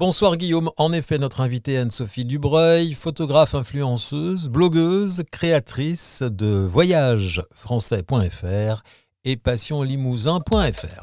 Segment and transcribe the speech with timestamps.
[0.00, 8.84] Bonsoir Guillaume, en effet notre invitée Anne-Sophie Dubreuil, photographe influenceuse, blogueuse, créatrice de voyagefrançais.fr
[9.24, 11.00] et passionlimousin.fr.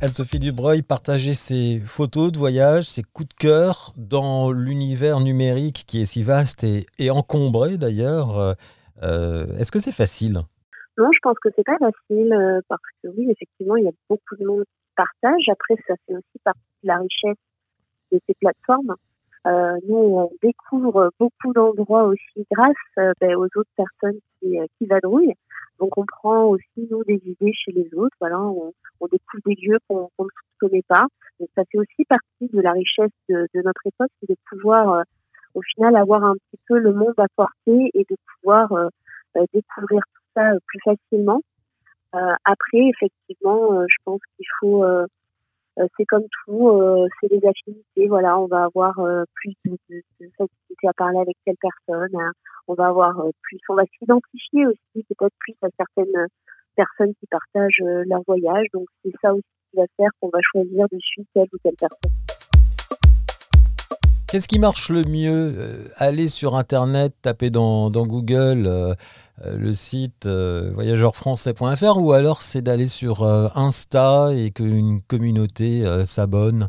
[0.00, 6.00] Anne-Sophie Dubreuil partageait ses photos de voyage, ses coups de cœur dans l'univers numérique qui
[6.00, 8.54] est si vaste et, encombré d'ailleurs.
[9.02, 10.42] Euh, est-ce que c'est facile?
[10.96, 13.92] Non, je pense que c'est pas facile euh, parce que oui, effectivement, il y a
[14.08, 15.42] beaucoup de monde qui partage.
[15.48, 17.38] Après, ça fait aussi partie la richesse
[18.12, 18.94] de ces plateformes.
[19.46, 25.34] Euh, nous, on découvre beaucoup d'endroits aussi grâce ben, aux autres personnes qui, qui vadrouillent.
[25.78, 28.16] Donc on prend aussi nous des idées chez les autres.
[28.20, 28.72] Voilà, on,
[29.10, 31.06] découvre des lieux qu'on ne connaît pas.
[31.38, 35.02] Donc ça fait aussi partie de la richesse de, notre époque, c'est de pouvoir euh,
[35.54, 38.88] au final avoir un petit peu le monde à portée et de pouvoir euh,
[39.36, 41.40] euh, découvrir tout ça plus facilement.
[42.12, 45.06] après, effectivement, je pense qu'il faut euh,
[45.96, 48.08] c'est comme tout, euh, c'est des affinités.
[48.08, 52.16] Voilà, on va avoir euh, plus de, de, facilité à parler avec telle personne.
[52.66, 56.26] On va avoir plus, on va s'identifier aussi peut-être plus à certaines
[56.76, 58.66] personnes qui partagent leur voyage.
[58.72, 61.76] Donc c'est ça aussi qui va faire qu'on va choisir de suite telle ou telle
[61.78, 62.12] personne.
[64.30, 65.54] Qu'est-ce qui marche le mieux
[65.96, 68.94] Aller sur Internet, taper dans, Google euh,
[69.44, 76.68] le site euh, voyageurfrançais.fr ou alors c'est d'aller sur euh, Insta et qu'une communauté s'abonne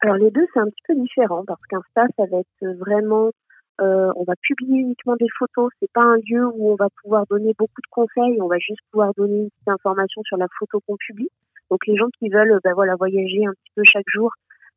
[0.00, 3.30] Alors les deux c'est un petit peu différent parce qu'Insta ça va être vraiment
[3.78, 7.52] on va publier uniquement des photos, c'est pas un lieu où on va pouvoir donner
[7.58, 10.96] beaucoup de conseils, on va juste pouvoir donner une petite information sur la photo qu'on
[10.96, 11.28] publie.
[11.70, 14.32] Donc les gens qui veulent voilà, voyager un petit peu chaque jour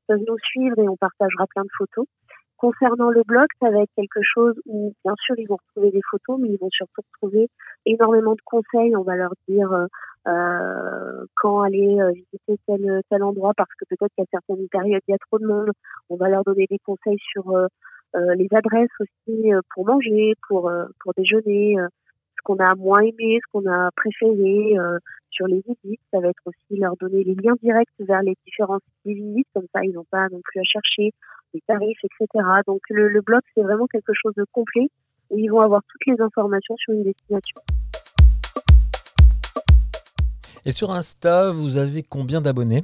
[0.07, 2.05] peuvent nous suivre et on partagera plein de photos.
[2.59, 6.01] Concernant le blog, ça va être quelque chose où, bien sûr, ils vont retrouver des
[6.11, 7.47] photos, mais ils vont surtout retrouver
[7.85, 8.97] énormément de conseils.
[8.97, 9.85] On va leur dire euh,
[10.27, 15.11] euh quand aller euh, visiter tel, tel endroit, parce que peut-être qu'à certaines périodes, il
[15.11, 15.71] y a trop de monde.
[16.09, 17.67] On va leur donner des conseils sur euh,
[18.17, 23.51] euh les adresses aussi pour manger, pour, pour déjeuner, ce qu'on a moins aimé, ce
[23.53, 24.75] qu'on a préféré
[25.29, 26.01] sur les visites.
[26.11, 29.79] Ça va être aussi leur donner les liens directs vers les différents visites, comme ça,
[29.85, 31.13] ils n'ont pas non plus à chercher
[31.53, 32.45] les tarifs, etc.
[32.67, 34.89] Donc le, le blog, c'est vraiment quelque chose de complet
[35.29, 37.61] où ils vont avoir toutes les informations sur une destination.
[40.65, 42.83] Et sur Insta, vous avez combien d'abonnés?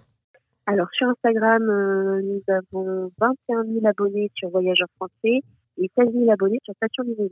[0.66, 5.42] Alors sur Instagram, euh, nous avons 21 000 abonnés sur Voyageurs Français
[5.78, 7.30] et 16 000 abonnés sur Passion Minimum.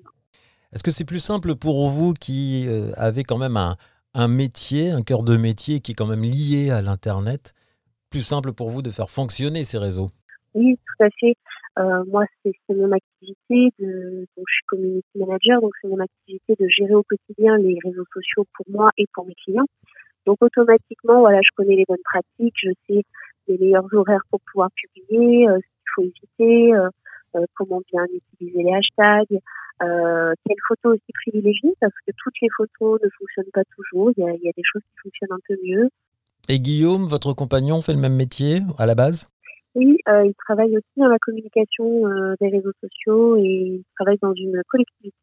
[0.71, 3.75] Est-ce que c'est plus simple pour vous qui euh, avez quand même un,
[4.13, 7.53] un métier, un cœur de métier qui est quand même lié à l'Internet,
[8.09, 10.09] plus simple pour vous de faire fonctionner ces réseaux?
[10.55, 11.35] Oui, tout à fait.
[11.79, 16.55] Euh, moi, c'est mon activité de, donc je suis community manager, donc c'est mon activité
[16.59, 19.65] de gérer au quotidien les réseaux sociaux pour moi et pour mes clients.
[20.25, 23.03] Donc automatiquement, voilà, je connais les bonnes pratiques, je sais
[23.47, 26.89] les meilleurs horaires pour pouvoir publier, euh, ce qu'il faut éviter, euh,
[27.35, 29.39] euh comment bien utiliser les hashtags,
[29.81, 34.11] euh, quelles photos aussi privilégier, parce que toutes les photos ne fonctionnent pas toujours.
[34.15, 35.89] Il y a, il y a des choses qui fonctionnent un peu mieux.
[36.49, 39.27] Et Guillaume, votre compagnon, fait le même métier à la base?
[39.75, 44.17] Oui, euh, il travaille aussi dans la communication euh, des réseaux sociaux et il travaille
[44.21, 45.15] dans une collectivité.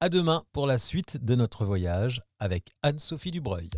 [0.00, 3.70] À demain pour la suite de notre voyage avec Anne-Sophie Dubreuil.